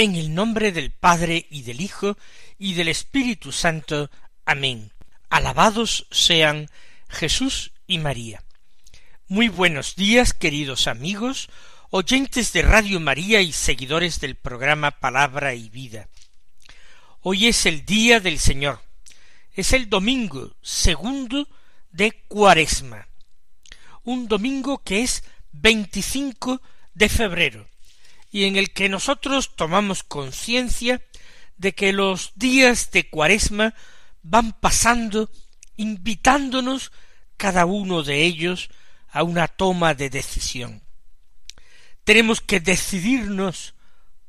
[0.00, 2.16] En el nombre del Padre y del Hijo
[2.56, 4.12] y del Espíritu Santo.
[4.44, 4.92] Amén.
[5.28, 6.70] Alabados sean
[7.08, 8.44] Jesús y María.
[9.26, 11.50] Muy buenos días, queridos amigos,
[11.90, 16.08] oyentes de Radio María y seguidores del programa Palabra y Vida.
[17.22, 18.80] Hoy es el día del Señor.
[19.52, 21.48] Es el domingo segundo
[21.90, 23.08] de Cuaresma.
[24.04, 26.62] Un domingo que es 25
[26.94, 27.68] de febrero
[28.30, 31.02] y en el que nosotros tomamos conciencia
[31.56, 33.74] de que los días de cuaresma
[34.22, 35.30] van pasando
[35.76, 36.92] invitándonos
[37.36, 38.68] cada uno de ellos
[39.10, 40.82] a una toma de decisión.
[42.04, 43.74] Tenemos que decidirnos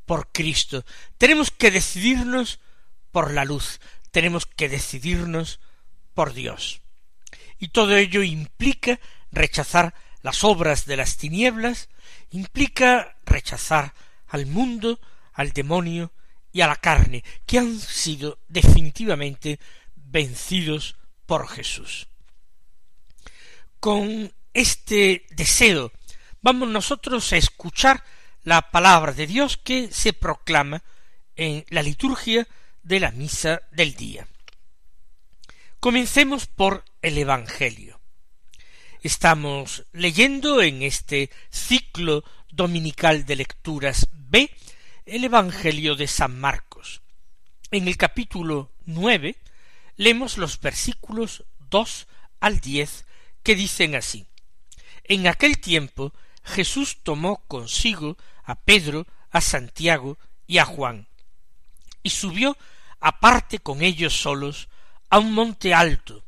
[0.05, 0.85] por Cristo,
[1.17, 2.59] tenemos que decidirnos
[3.11, 3.79] por la luz,
[4.11, 5.59] tenemos que decidirnos
[6.13, 6.81] por Dios.
[7.59, 8.99] Y todo ello implica
[9.31, 11.89] rechazar las obras de las tinieblas,
[12.31, 13.93] implica rechazar
[14.27, 14.99] al mundo,
[15.33, 16.11] al demonio
[16.51, 19.59] y a la carne, que han sido definitivamente
[19.95, 22.07] vencidos por Jesús.
[23.79, 25.91] Con este deseo
[26.41, 28.03] vamos nosotros a escuchar
[28.43, 30.83] la palabra de Dios que se proclama
[31.35, 32.47] en la liturgia
[32.83, 34.27] de la misa del día.
[35.79, 37.98] Comencemos por el Evangelio.
[39.01, 44.53] Estamos leyendo en este ciclo dominical de lecturas B
[45.05, 47.01] el Evangelio de San Marcos.
[47.71, 49.37] En el capítulo nueve
[49.95, 52.07] leemos los versículos dos
[52.41, 53.05] al diez
[53.41, 54.27] que dicen así
[55.05, 61.07] En aquel tiempo Jesús tomó consigo a Pedro, a Santiago y a Juan,
[62.03, 62.57] y subió
[62.99, 64.67] aparte con ellos solos
[65.09, 66.25] a un monte alto,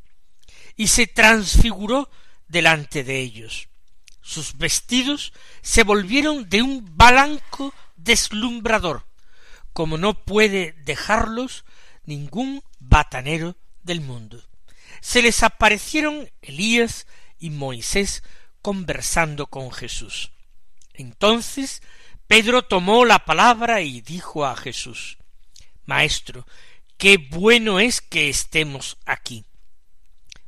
[0.78, 2.10] y se transfiguró
[2.52, 3.70] delante de ellos.
[4.22, 9.08] Sus vestidos se volvieron de un blanco deslumbrador,
[9.74, 11.66] como no puede dejarlos
[12.04, 14.44] ningún batanero del mundo.
[15.00, 17.08] Se les aparecieron Elías
[17.40, 18.22] y Moisés
[18.62, 20.32] conversando con Jesús.
[20.94, 21.82] Entonces
[22.28, 25.18] Pedro tomó la palabra y dijo a Jesús
[25.86, 26.46] Maestro,
[26.98, 29.46] qué bueno es que estemos aquí.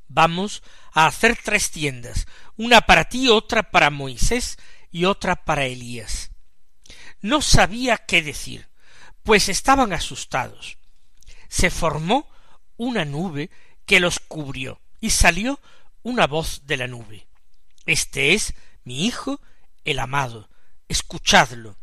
[0.08, 2.28] Vamos a hacer tres tiendas,
[2.58, 4.58] una para ti, otra para Moisés
[4.92, 6.32] y otra para Elías.
[7.22, 8.68] No sabía qué decir,
[9.24, 10.78] pues estaban asustados.
[11.48, 12.30] Se formó
[12.78, 13.50] una nube
[13.86, 15.60] que los cubrió, y salió
[16.04, 17.28] una voz de la nube.
[17.86, 18.54] Este es
[18.84, 19.42] mi Hijo,
[19.84, 20.50] el amado,
[20.88, 21.78] escuchadlo.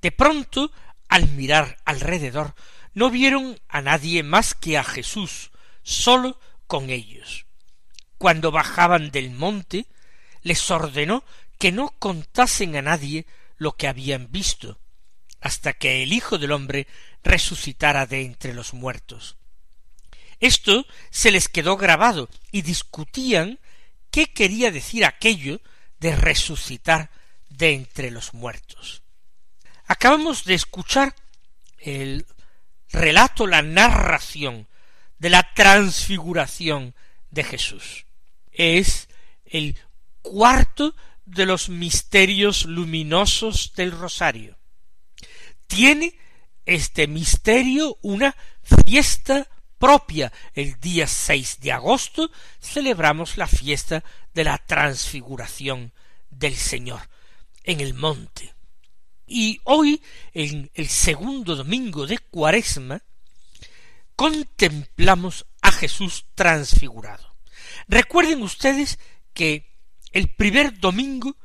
[0.00, 0.70] De pronto,
[1.08, 2.54] al mirar alrededor,
[2.92, 5.50] no vieron a nadie más que a Jesús,
[5.82, 6.38] solo
[6.74, 7.46] con ellos.
[8.18, 9.86] Cuando bajaban del monte,
[10.42, 11.22] les ordenó
[11.56, 13.26] que no contasen a nadie
[13.58, 14.80] lo que habían visto,
[15.40, 16.88] hasta que el Hijo del hombre
[17.22, 19.36] resucitara de entre los muertos.
[20.40, 23.60] Esto se les quedó grabado y discutían
[24.10, 25.60] qué quería decir aquello
[26.00, 27.12] de resucitar
[27.50, 29.04] de entre los muertos.
[29.86, 31.14] Acabamos de escuchar
[31.78, 32.26] el
[32.90, 34.66] relato, la narración
[35.18, 36.94] de la transfiguración
[37.30, 38.06] de Jesús.
[38.50, 39.08] Es
[39.44, 39.76] el
[40.22, 40.94] cuarto
[41.24, 44.58] de los misterios luminosos del rosario.
[45.66, 46.16] Tiene
[46.66, 49.48] este misterio una fiesta
[49.78, 50.32] propia.
[50.54, 52.30] El día 6 de agosto
[52.60, 55.92] celebramos la fiesta de la transfiguración
[56.30, 57.08] del Señor
[57.64, 58.54] en el monte.
[59.26, 60.02] Y hoy,
[60.32, 63.02] en el segundo domingo de Cuaresma,
[64.16, 67.34] contemplamos a Jesús transfigurado.
[67.88, 68.98] Recuerden ustedes
[69.32, 69.70] que
[70.12, 71.36] el primer domingo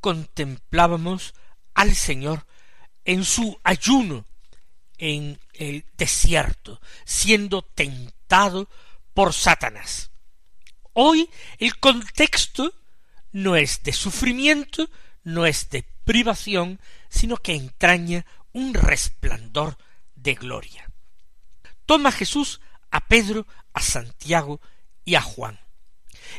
[0.00, 1.34] contemplábamos
[1.74, 2.46] al Señor
[3.04, 4.26] en su ayuno
[4.98, 8.68] en el desierto, siendo tentado
[9.14, 10.10] por Satanás.
[10.92, 12.74] Hoy el contexto
[13.32, 14.90] no es de sufrimiento,
[15.22, 19.78] no es de privación, sino que entraña un resplandor
[20.16, 20.87] de gloria.
[21.88, 24.60] Toma Jesús a Pedro, a Santiago
[25.06, 25.58] y a Juan.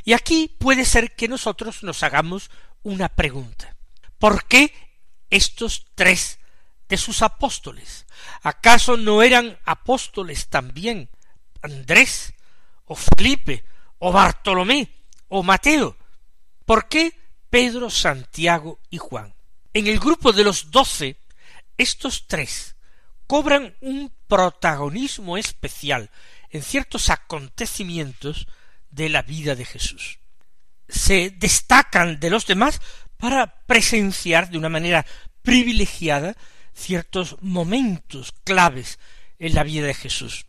[0.03, 2.51] Y aquí puede ser que nosotros nos hagamos
[2.83, 3.75] una pregunta.
[4.19, 4.71] ¿Por qué
[5.31, 6.37] estos tres
[6.87, 8.05] de sus apóstoles?
[8.43, 11.09] ¿Acaso no eran apóstoles también
[11.63, 12.35] Andrés,
[12.85, 13.65] o Felipe,
[13.97, 14.87] o Bartolomé,
[15.29, 15.97] o Mateo?
[16.63, 17.19] ¿Por qué
[17.49, 19.33] Pedro, Santiago y Juan?
[19.73, 21.17] En el grupo de los doce,
[21.75, 22.75] estos tres
[23.29, 26.09] cobran un protagonismo especial
[26.49, 28.47] en ciertos acontecimientos
[28.89, 30.17] de la vida de Jesús.
[30.87, 32.81] Se destacan de los demás
[33.17, 35.05] para presenciar de una manera
[35.43, 36.35] privilegiada
[36.73, 38.97] ciertos momentos claves
[39.37, 40.47] en la vida de Jesús.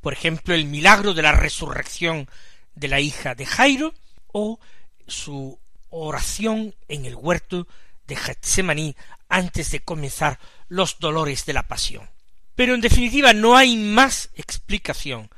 [0.00, 2.30] Por ejemplo, el milagro de la resurrección
[2.74, 3.92] de la hija de Jairo
[4.28, 4.58] o
[5.06, 5.60] su
[5.90, 7.68] oración en el huerto
[8.06, 8.96] de Getsemaní
[9.28, 10.38] antes de comenzar
[10.68, 12.13] los dolores de la pasión.
[12.54, 15.30] Pero en definitiva no hay más explicación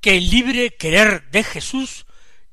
[0.00, 2.06] que el libre querer de Jesús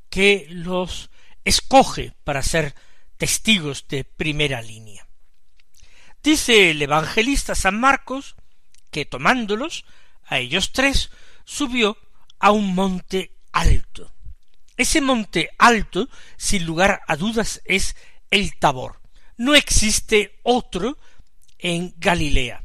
[0.10, 1.10] que los
[1.44, 2.76] escoge para ser
[3.18, 5.08] testigos de primera línea.
[6.24, 8.36] Dice el evangelista San Marcos
[8.90, 9.86] que tomándolos
[10.24, 11.10] a ellos tres
[11.46, 11.98] subió
[12.40, 14.14] a un monte alto.
[14.78, 17.96] Ese monte alto, sin lugar a dudas, es
[18.30, 19.00] el Tabor.
[19.38, 20.98] No existe otro
[21.60, 22.61] en Galilea.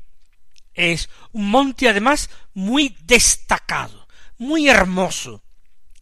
[0.76, 4.06] Es un monte además muy destacado
[4.38, 5.43] muy hermoso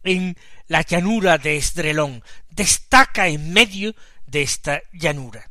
[0.03, 0.37] en
[0.67, 3.95] la llanura de Esdrelón, destaca en medio
[4.25, 5.49] de esta llanura.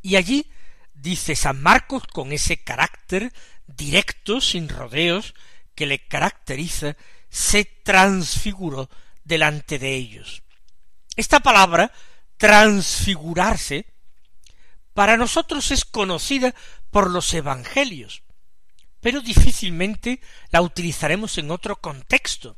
[0.00, 0.50] Y allí,
[0.94, 3.32] dice San Marcos, con ese carácter
[3.66, 5.34] directo, sin rodeos,
[5.74, 6.96] que le caracteriza,
[7.28, 8.90] se transfiguró
[9.24, 10.42] delante de ellos.
[11.16, 11.92] Esta palabra,
[12.36, 13.86] transfigurarse,
[14.94, 16.54] para nosotros es conocida
[16.90, 18.21] por los evangelios,
[19.02, 20.20] pero difícilmente
[20.50, 22.56] la utilizaremos en otro contexto.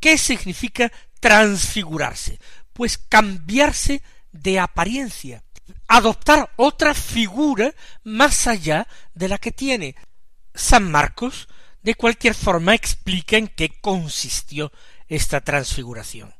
[0.00, 2.40] ¿Qué significa transfigurarse?
[2.72, 4.02] Pues cambiarse
[4.32, 5.44] de apariencia,
[5.86, 7.72] adoptar otra figura
[8.02, 9.94] más allá de la que tiene.
[10.54, 11.48] San Marcos,
[11.82, 14.72] de cualquier forma, explica en qué consistió
[15.06, 16.34] esta transfiguración.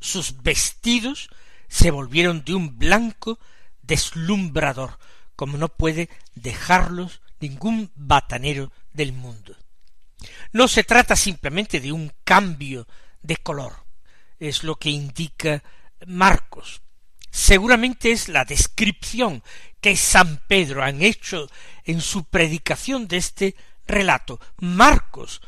[0.00, 1.30] Sus vestidos
[1.68, 3.38] se volvieron de un blanco
[3.82, 4.98] deslumbrador,
[5.36, 9.56] como no puede dejarlos ningún batanero del mundo.
[10.52, 12.86] No se trata simplemente de un cambio
[13.22, 13.72] de color,
[14.38, 15.62] es lo que indica
[16.06, 16.82] Marcos.
[17.30, 19.42] Seguramente es la descripción
[19.80, 21.48] que San Pedro han hecho
[21.84, 23.54] en su predicación de este
[23.86, 24.40] relato.
[24.58, 25.40] Marcos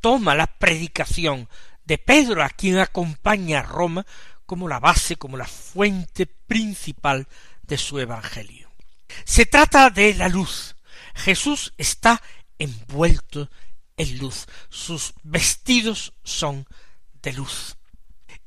[0.00, 1.48] toma la predicación
[1.84, 4.06] de Pedro, a quien acompaña a Roma,
[4.46, 7.26] como la base, como la fuente principal
[7.62, 8.70] de su Evangelio.
[9.24, 10.76] Se trata de la luz.
[11.14, 12.22] Jesús está
[12.58, 13.50] envuelto
[13.96, 16.66] en luz, sus vestidos son
[17.22, 17.76] de luz.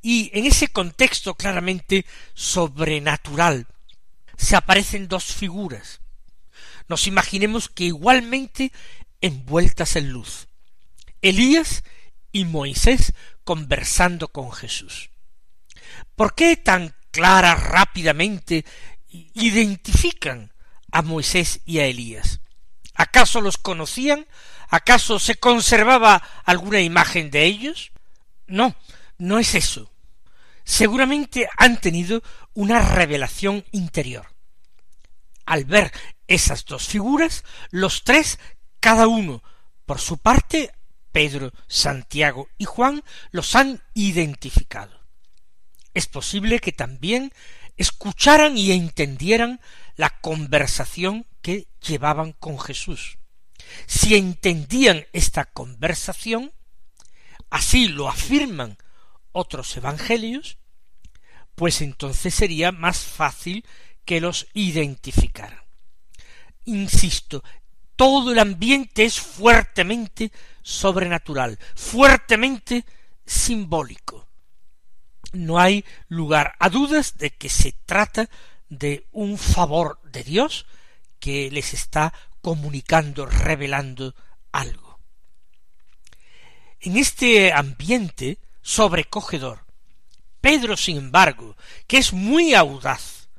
[0.02, 3.68] Y en ese contexto claramente sobrenatural
[4.38, 6.02] se aparecen dos figuras.
[6.88, 8.72] Nos imaginemos que igualmente
[9.22, 10.48] envueltas en luz.
[11.22, 11.84] Elías
[12.32, 13.14] y Moisés
[13.44, 15.10] conversando con Jesús.
[16.16, 18.66] ¿Por qué tan clara rápidamente
[19.10, 20.54] identifican
[20.92, 22.42] a Moisés y a Elías?
[22.98, 24.26] ¿Acaso los conocían?
[24.70, 27.92] ¿Acaso se conservaba alguna imagen de ellos?
[28.48, 28.76] No,
[29.20, 29.92] no es eso.
[30.64, 32.24] Seguramente han tenido
[32.56, 34.26] una revelación interior.
[35.46, 35.94] Al ver
[36.28, 38.40] esas dos figuras, los tres,
[38.80, 39.44] cada uno
[39.86, 40.74] por su parte,
[41.12, 45.00] Pedro, Santiago y Juan, los han identificado.
[45.94, 47.32] Es posible que también
[47.78, 49.62] escucharan y entendieran
[49.96, 53.18] la conversación que llevaban con Jesús.
[53.86, 56.52] Si entendían esta conversación,
[57.50, 58.78] así lo afirman
[59.32, 60.58] otros evangelios,
[61.56, 63.66] pues entonces sería más fácil
[64.06, 65.62] que los identificaran.
[66.66, 67.44] Insisto,
[67.96, 70.32] todo el ambiente es fuertemente
[70.62, 72.86] sobrenatural, fuertemente
[73.26, 74.27] simbólico.
[75.34, 78.30] No hay lugar a dudas de que se trata
[78.70, 80.66] de un favor de Dios
[81.20, 84.16] que les está comunicando, revelando
[84.52, 85.00] algo.
[86.80, 89.66] En este ambiente sobrecogedor,
[90.42, 91.58] Pedro, sin embargo,
[91.88, 93.30] que es muy audaz,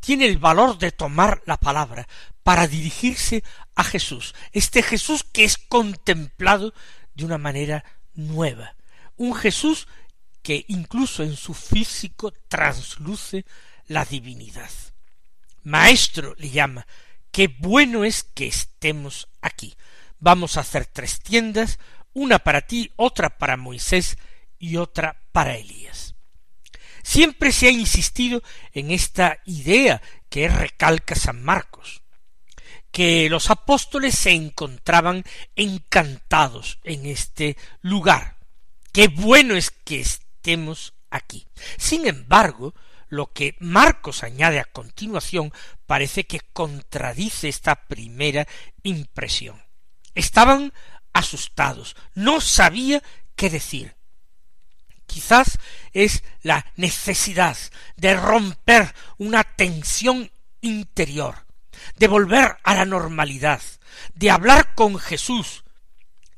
[0.00, 2.06] tiene el valor de tomar la palabra
[2.42, 3.42] para dirigirse
[3.74, 6.74] a Jesús, este Jesús que es contemplado
[7.14, 7.84] de una manera
[8.14, 8.76] nueva,
[9.16, 9.88] un Jesús
[10.44, 13.46] que incluso en su físico transluce
[13.86, 14.70] la divinidad.
[15.62, 16.86] Maestro le llama,
[17.32, 19.74] qué bueno es que estemos aquí.
[20.18, 21.78] Vamos a hacer tres tiendas,
[22.12, 24.18] una para ti, otra para Moisés
[24.58, 26.14] y otra para Elías.
[27.02, 28.42] Siempre se ha insistido
[28.74, 32.02] en esta idea que recalca San Marcos,
[32.92, 35.24] que los apóstoles se encontraban
[35.56, 38.36] encantados en este lugar.
[38.92, 40.23] Qué bueno es que estemos
[41.10, 41.46] aquí.
[41.78, 42.74] Sin embargo,
[43.08, 45.52] lo que Marcos añade a continuación
[45.86, 48.46] parece que contradice esta primera
[48.82, 49.62] impresión.
[50.14, 50.72] Estaban
[51.12, 53.02] asustados, no sabía
[53.36, 53.96] qué decir.
[55.06, 55.58] Quizás
[55.92, 57.56] es la necesidad
[57.96, 61.46] de romper una tensión interior,
[61.96, 63.62] de volver a la normalidad,
[64.14, 65.62] de hablar con Jesús,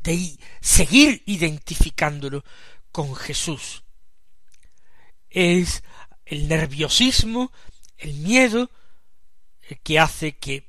[0.01, 2.45] de seguir identificándolo
[2.93, 3.86] con Jesús.
[5.37, 5.83] Es
[6.25, 7.52] el nerviosismo,
[7.99, 8.71] el miedo,
[9.83, 10.66] que hace que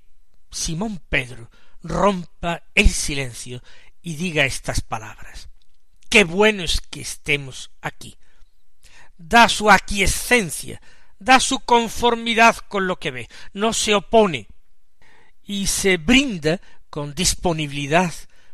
[0.52, 1.50] Simón Pedro
[1.82, 3.64] rompa el silencio
[4.02, 5.48] y diga estas palabras.
[6.10, 8.18] Qué bueno es que estemos aquí.
[9.18, 10.82] Da su aquiescencia,
[11.18, 14.50] da su conformidad con lo que ve, no se opone
[15.44, 16.60] y se brinda
[16.90, 18.14] con disponibilidad,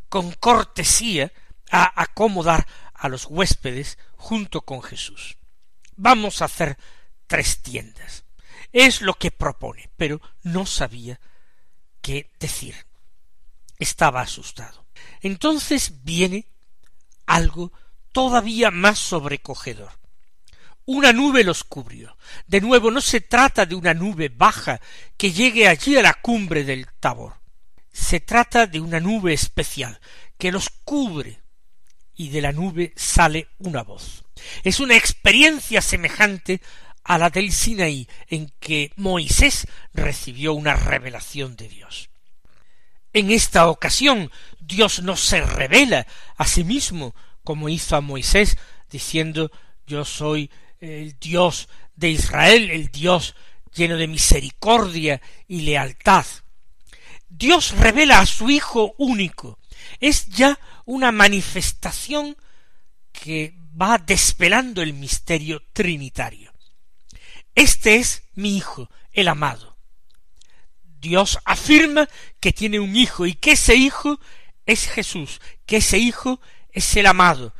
[0.09, 1.33] con cortesía,
[1.71, 5.37] a acomodar a los huéspedes junto con Jesús.
[5.95, 6.77] Vamos a hacer
[7.27, 8.23] tres tiendas.
[8.71, 11.19] Es lo que propone, pero no sabía
[12.01, 12.75] qué decir.
[13.79, 14.85] Estaba asustado.
[15.21, 16.47] Entonces viene
[17.25, 17.71] algo
[18.11, 19.91] todavía más sobrecogedor.
[20.85, 22.17] Una nube los cubrió.
[22.45, 24.81] De nuevo, no se trata de una nube baja
[25.15, 27.35] que llegue allí a la cumbre del Tabor.
[27.91, 29.99] Se trata de una nube especial
[30.37, 31.41] que los cubre
[32.15, 34.22] y de la nube sale una voz.
[34.63, 36.61] Es una experiencia semejante
[37.03, 42.09] a la del Sinaí, en que Moisés recibió una revelación de Dios.
[43.11, 47.13] En esta ocasión Dios no se revela a sí mismo
[47.43, 48.57] como hizo a Moisés,
[48.89, 49.51] diciendo
[49.85, 50.49] yo soy
[50.79, 53.35] el Dios de Israel, el Dios
[53.73, 56.25] lleno de misericordia y lealtad.
[57.29, 59.59] Dios revela a su Hijo único.
[59.99, 62.37] Es ya una manifestación
[63.13, 66.51] que va desvelando el misterio trinitario.
[67.55, 69.77] Este es mi Hijo, el amado.
[70.99, 74.19] Dios afirma que tiene un Hijo y que ese Hijo
[74.65, 76.41] es Jesús, que ese Hijo
[76.71, 77.53] es el amado,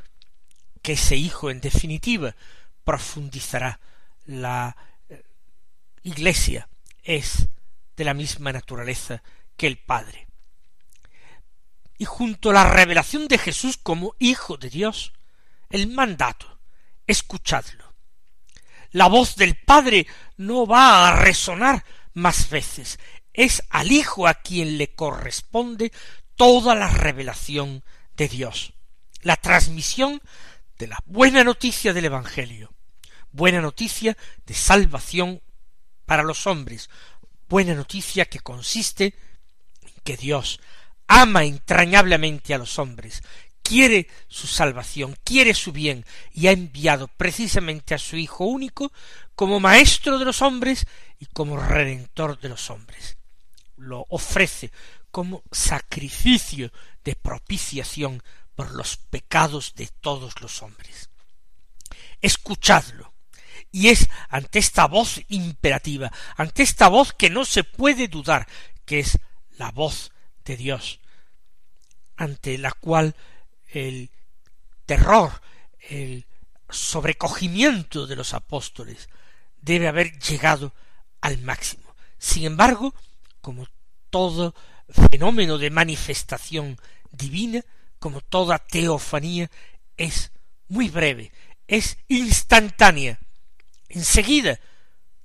[0.82, 2.36] que ese Hijo, en definitiva,
[2.84, 3.80] profundizará
[4.26, 4.76] la
[5.10, 5.24] eh,
[6.02, 6.68] Iglesia,
[7.04, 7.48] es
[7.96, 9.22] de la misma naturaleza
[9.56, 10.28] que el Padre.
[11.98, 15.14] Y junto a la revelación de Jesús como Hijo de Dios,
[15.74, 16.60] el mandato,
[17.08, 17.96] escuchadlo.
[18.92, 20.06] La voz del Padre
[20.38, 23.00] no va a resonar más veces,
[23.34, 25.92] es al Hijo a quien le corresponde
[26.36, 27.84] toda la revelación
[28.16, 28.74] de Dios,
[29.24, 30.22] la transmisión
[30.78, 32.72] de la buena noticia del Evangelio,
[33.32, 34.16] buena noticia
[34.46, 35.42] de salvación
[36.06, 36.92] para los hombres,
[37.50, 39.16] buena noticia que consiste
[39.82, 40.60] en que Dios
[41.08, 43.24] ama entrañablemente a los hombres,
[43.74, 48.92] quiere su salvación, quiere su bien, y ha enviado precisamente a su Hijo único
[49.34, 50.86] como Maestro de los hombres
[51.20, 53.18] y como Redentor de los hombres.
[53.78, 54.72] Lo ofrece
[55.10, 56.72] como sacrificio
[57.04, 58.22] de propiciación
[58.54, 61.10] por los pecados de todos los hombres.
[62.22, 63.12] Escuchadlo.
[63.72, 68.48] Y es ante esta voz imperativa, ante esta voz que no se puede dudar,
[68.86, 69.18] que es
[69.58, 70.12] la voz
[70.46, 71.00] de Dios,
[72.16, 73.16] ante la cual
[73.74, 74.12] el
[74.86, 75.42] terror,
[75.90, 76.26] el
[76.70, 79.10] sobrecogimiento de los apóstoles
[79.62, 80.74] debe haber llegado
[81.22, 81.96] al máximo.
[82.18, 82.94] Sin embargo,
[83.42, 83.68] como
[84.10, 84.54] todo
[85.10, 86.78] fenómeno de manifestación
[87.12, 87.62] divina,
[88.00, 89.50] como toda teofanía,
[89.98, 90.32] es
[90.68, 91.32] muy breve,
[91.68, 93.20] es instantánea.
[93.90, 94.60] Enseguida,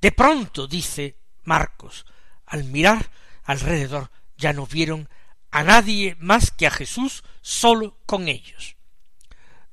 [0.01, 2.07] de pronto, dice Marcos,
[2.47, 3.11] al mirar
[3.45, 5.09] alrededor ya no vieron
[5.51, 8.77] a nadie más que a Jesús solo con ellos.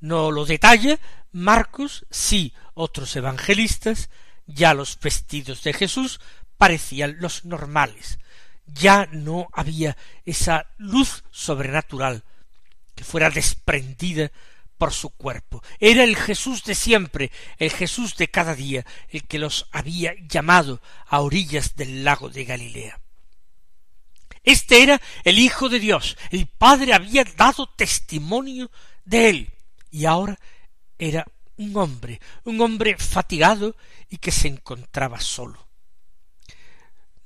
[0.00, 0.98] No lo detalla
[1.32, 4.10] Marcos, sí otros evangelistas,
[4.46, 6.20] ya los vestidos de Jesús
[6.56, 8.18] parecían los normales,
[8.66, 12.24] ya no había esa luz sobrenatural
[12.94, 14.30] que fuera desprendida
[14.78, 15.62] por su cuerpo.
[15.78, 20.80] Era el Jesús de siempre, el Jesús de cada día, el que los había llamado
[21.06, 23.00] a orillas del lago de Galilea.
[24.46, 26.16] Este era el Hijo de Dios.
[26.30, 28.70] El Padre había dado testimonio
[29.04, 29.52] de él.
[29.90, 30.38] Y ahora
[30.98, 31.26] era
[31.56, 33.76] un hombre, un hombre fatigado
[34.08, 35.66] y que se encontraba solo.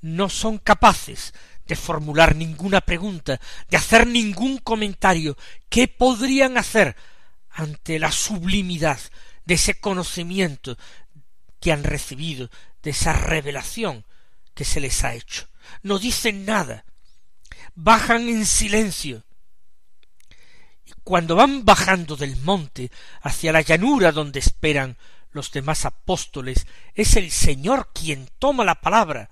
[0.02, 1.34] no son capaces
[1.66, 5.36] de formular ninguna pregunta, de hacer ningún comentario.
[5.68, 6.96] ¿Qué podrían hacer
[7.50, 8.98] ante la sublimidad
[9.44, 10.78] de ese conocimiento
[11.60, 12.50] que han recibido,
[12.82, 14.06] de esa revelación
[14.54, 15.48] que se les ha hecho?
[15.82, 16.86] No dicen nada,
[17.74, 19.24] bajan en silencio.
[20.84, 22.90] Y cuando van bajando del monte
[23.22, 24.96] hacia la llanura donde esperan
[25.32, 29.30] los demás apóstoles, es el Señor quien toma la palabra,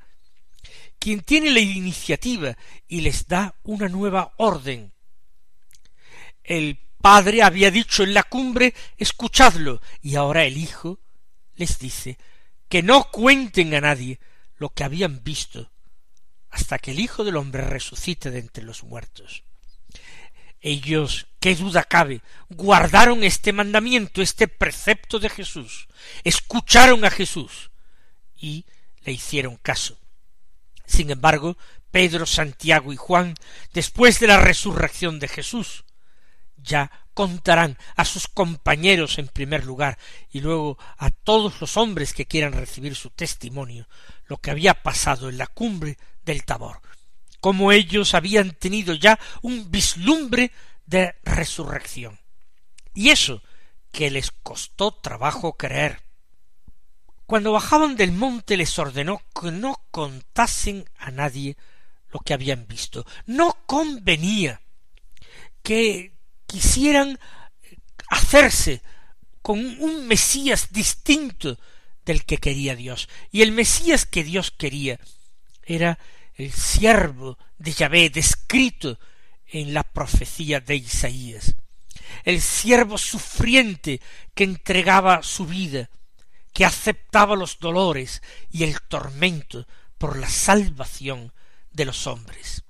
[0.99, 4.93] quien tiene la iniciativa y les da una nueva orden.
[6.45, 10.99] El Padre había dicho en la cumbre, escuchadlo, y ahora el Hijo
[11.55, 12.19] les dice
[12.69, 14.19] que no cuenten a nadie
[14.57, 15.71] lo que habían visto
[16.51, 19.45] hasta que el Hijo del hombre resucite de entre los muertos.
[20.61, 25.87] Ellos, qué duda cabe, guardaron este mandamiento, este precepto de Jesús,
[26.25, 27.71] escucharon a Jesús
[28.37, 28.67] y
[29.03, 29.99] le hicieron caso.
[30.85, 31.57] Sin embargo,
[31.91, 33.35] Pedro, Santiago y Juan,
[33.73, 35.85] después de la resurrección de Jesús,
[36.57, 39.99] ya contarán a sus compañeros en primer lugar
[40.31, 43.89] y luego a todos los hombres que quieran recibir su testimonio
[44.27, 46.81] lo que había pasado en la cumbre del Tabor,
[47.41, 50.53] como ellos habían tenido ya un vislumbre
[50.87, 52.19] de resurrección.
[52.95, 53.43] Y eso
[53.91, 56.03] que les costó trabajo creer,
[57.27, 61.57] cuando bajaban del monte les ordenó que no contasen a nadie
[62.11, 63.07] lo que habían visto.
[63.27, 64.61] No convenía
[65.63, 66.13] que
[66.47, 67.19] quisieran
[68.09, 68.83] hacerse
[69.43, 71.59] con un Mesías distinto
[72.05, 73.09] del que quería Dios.
[73.31, 74.99] Y el Mesías que Dios quería
[75.65, 75.99] era
[76.39, 78.99] el siervo de Yahvé descrito
[79.49, 81.57] en la profecía de Isaías.
[82.25, 84.01] El siervo sufriente
[84.35, 85.91] que entregaba su vida,
[86.53, 89.67] que aceptaba los dolores y el tormento
[89.99, 91.33] por la salvación
[91.73, 92.63] de los hombres.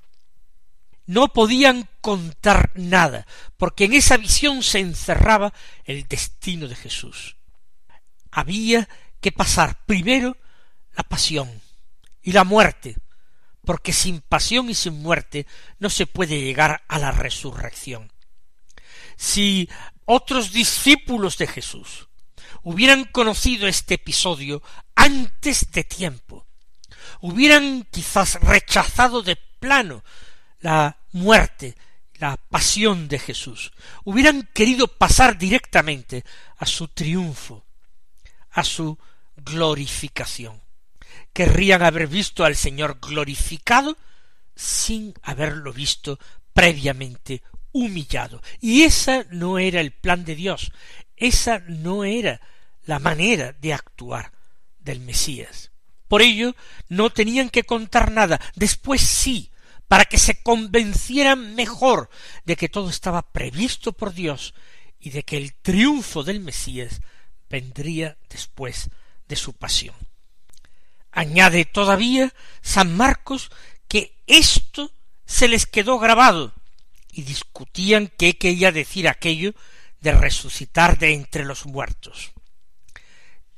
[1.04, 3.26] No podían contar nada,
[3.58, 5.52] porque en esa visión se encerraba
[5.84, 7.36] el destino de Jesús.
[8.30, 8.88] Había
[9.20, 10.36] que pasar primero
[10.94, 11.62] la pasión
[12.22, 12.96] y la muerte,
[13.68, 15.46] porque sin pasión y sin muerte
[15.78, 18.10] no se puede llegar a la resurrección.
[19.18, 19.68] Si
[20.06, 22.08] otros discípulos de Jesús
[22.62, 24.62] hubieran conocido este episodio
[24.94, 26.46] antes de tiempo,
[27.20, 30.02] hubieran quizás rechazado de plano
[30.60, 31.76] la muerte,
[32.14, 36.24] la pasión de Jesús, hubieran querido pasar directamente
[36.56, 37.66] a su triunfo,
[38.50, 38.96] a su
[39.36, 40.58] glorificación.
[41.32, 43.96] Querrían haber visto al Señor glorificado
[44.54, 46.18] sin haberlo visto
[46.52, 48.42] previamente humillado.
[48.60, 50.72] Y esa no era el plan de Dios.
[51.16, 52.40] Esa no era
[52.84, 54.32] la manera de actuar
[54.80, 55.70] del Mesías.
[56.08, 56.56] Por ello
[56.88, 58.40] no tenían que contar nada.
[58.56, 59.50] Después sí,
[59.86, 62.10] para que se convencieran mejor
[62.44, 64.54] de que todo estaba previsto por Dios
[64.98, 67.00] y de que el triunfo del Mesías
[67.48, 68.90] vendría después
[69.28, 69.94] de su pasión.
[71.18, 73.50] Añade todavía San Marcos
[73.88, 74.92] que esto
[75.26, 76.54] se les quedó grabado
[77.10, 79.52] y discutían qué quería decir aquello
[80.00, 82.30] de resucitar de entre los muertos.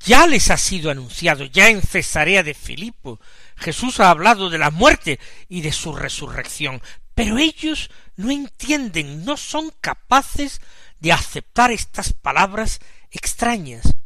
[0.06, 3.20] Ya les ha sido anunciado, ya en Cesarea de Filipo,
[3.56, 5.20] Jesús ha hablado de la muerte
[5.50, 6.80] y de su resurrección,
[7.14, 10.62] pero ellos no entienden, no son capaces
[10.98, 13.96] de aceptar estas palabras extrañas.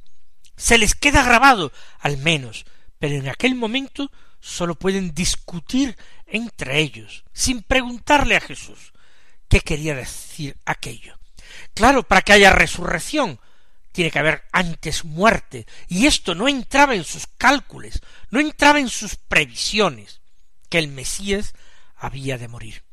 [0.57, 2.65] Se les queda grabado, al menos,
[3.05, 5.95] pero en aquel momento sólo pueden discutir
[6.27, 8.95] entre ellos, sin preguntarle a Jesús
[9.47, 11.19] qué quería decir aquello.
[11.75, 13.39] Claro, para que haya resurrección
[13.93, 18.89] tiene que haber antes muerte, y esto no entraba en sus cálculos, no entraba en
[18.89, 20.23] sus previsiones,
[20.71, 21.53] que el Mesías
[21.97, 22.85] había de morir.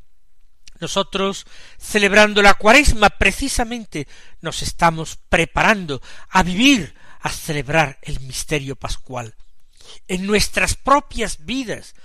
[0.82, 1.46] Nosotros,
[1.78, 4.10] celebrando la cuaresma, precisamente
[4.42, 9.36] nos estamos preparando a vivir, a celebrar el misterio pascual.
[10.08, 11.96] En nuestras propias vidas,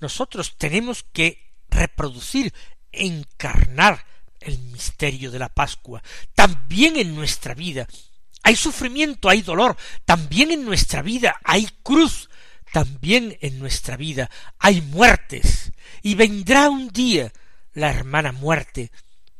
[0.00, 2.52] nosotros tenemos que reproducir,
[2.92, 4.04] encarnar
[4.40, 6.02] el misterio de la Pascua,
[6.34, 7.88] también en nuestra vida.
[8.42, 12.28] Hay sufrimiento, hay dolor, también en nuestra vida hay cruz,
[12.72, 17.32] también en nuestra vida hay muertes, y vendrá un día
[17.72, 18.90] la hermana muerte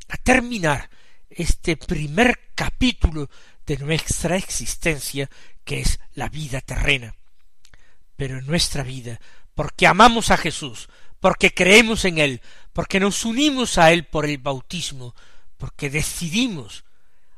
[0.08, 0.88] a terminar
[1.28, 3.28] este primer capítulo
[3.66, 5.28] de nuestra existencia,
[5.64, 7.14] que es la vida terrena.
[8.16, 9.20] Pero en nuestra vida,
[9.54, 10.88] porque amamos a Jesús,
[11.20, 15.14] porque creemos en Él, porque nos unimos a Él por el bautismo,
[15.56, 16.84] porque decidimos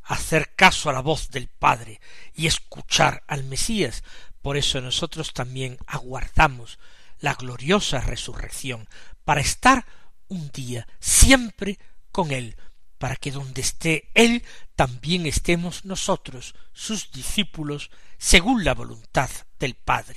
[0.02, 2.00] hacer caso a la voz del Padre
[2.34, 4.02] y escuchar al Mesías.
[4.42, 6.78] Por eso nosotros también aguardamos
[7.20, 8.88] la gloriosa resurrección,
[9.24, 9.86] para estar
[10.28, 11.78] un día siempre
[12.12, 12.56] con Él,
[12.98, 20.16] para que donde esté Él también estemos nosotros, sus discípulos, según la voluntad del Padre.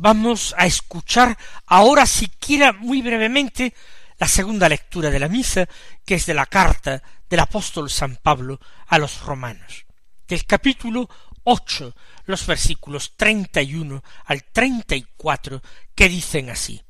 [0.00, 3.74] Vamos a escuchar ahora siquiera muy brevemente
[4.18, 5.68] la segunda lectura de la misa,
[6.04, 9.86] que es de la carta del apóstol San Pablo a los romanos,
[10.26, 11.08] del capítulo
[11.44, 11.94] ocho,
[12.26, 15.62] los versículos treinta y uno al treinta y cuatro,
[15.94, 16.80] que dicen así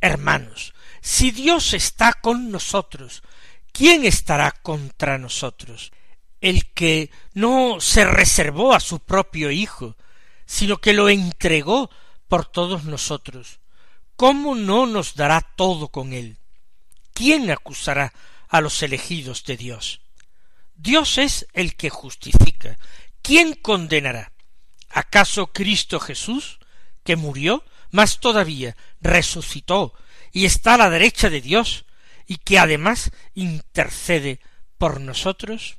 [0.00, 3.22] Hermanos, si Dios está con nosotros,
[3.72, 5.92] ¿quién estará contra nosotros?
[6.40, 9.96] El que no se reservó a su propio Hijo,
[10.46, 11.90] sino que lo entregó
[12.30, 13.58] por todos nosotros,
[14.14, 16.38] ¿cómo no nos dará todo con él?
[17.12, 18.14] ¿Quién acusará
[18.48, 20.00] a los elegidos de Dios?
[20.76, 22.78] Dios es el que justifica.
[23.20, 24.32] ¿Quién condenará?
[24.90, 26.60] ¿Acaso Cristo Jesús,
[27.02, 29.92] que murió, mas todavía resucitó
[30.30, 31.84] y está a la derecha de Dios,
[32.28, 34.38] y que además intercede
[34.78, 35.78] por nosotros?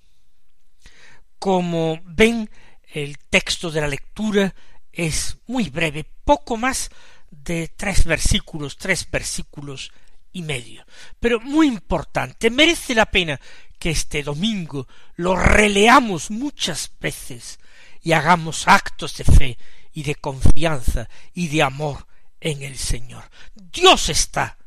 [1.40, 2.52] Como ven,
[2.94, 4.54] el texto de la lectura
[4.92, 6.90] es muy breve, poco más
[7.30, 9.92] de tres versículos, tres versículos
[10.32, 10.86] y medio,
[11.20, 13.38] pero muy importante, merece la pena
[13.78, 17.60] que este domingo lo releamos muchas veces
[18.02, 19.58] y hagamos actos de fe
[19.92, 22.08] y de confianza y de amor
[22.40, 23.30] en el Señor.
[23.54, 24.58] Dios está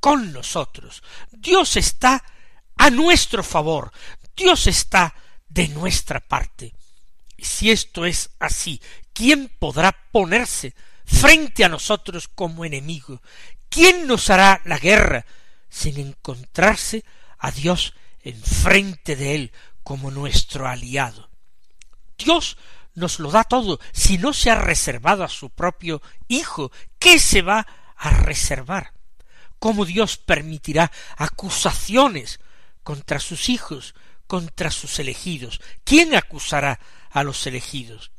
[0.00, 2.22] con nosotros, Dios está
[2.76, 3.90] a nuestro favor,
[4.36, 5.14] Dios está
[5.48, 6.74] de nuestra parte.
[7.38, 8.78] Y si esto es así,
[9.14, 13.20] ¿quién podrá ponerse frente a nosotros como enemigo?
[13.68, 15.26] ¿Quién nos hará la guerra
[15.68, 17.04] sin encontrarse
[17.38, 21.30] a Dios enfrente de él como nuestro aliado?
[22.16, 22.56] Dios
[22.94, 23.80] nos lo da todo.
[23.92, 28.92] Si no se ha reservado a su propio Hijo, ¿qué se va a reservar?
[29.58, 32.40] ¿Cómo Dios permitirá acusaciones
[32.82, 33.94] contra sus hijos,
[34.26, 35.60] contra sus elegidos?
[35.84, 38.10] ¿Quién acusará a los elegidos?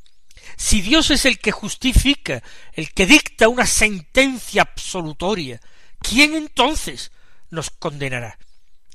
[0.57, 5.59] Si Dios es el que justifica, el que dicta una sentencia absolutoria,
[5.99, 7.11] ¿quién entonces
[7.49, 8.37] nos condenará?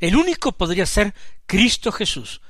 [0.01, 1.15] El único podría ser
[1.47, 2.41] Cristo Jesús.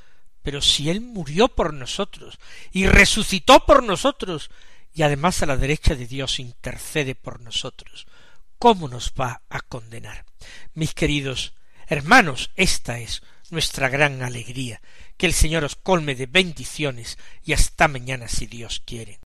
[0.42, 2.38] Pero si Él murió por nosotros
[2.73, 4.51] y resucitó por nosotros
[4.94, 8.07] y además a la derecha de Dios intercede por nosotros,
[8.59, 10.25] ¿cómo nos va a condenar?
[10.75, 11.53] Mis queridos
[11.88, 14.81] hermanos, esta es nuestra gran alegría.
[15.17, 19.21] Que el Señor os colme de bendiciones y hasta mañana si Dios quiere.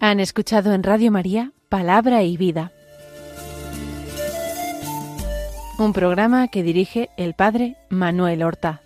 [0.00, 2.72] Han escuchado en Radio María Palabra y Vida,
[5.78, 8.83] un programa que dirige el Padre Manuel Horta.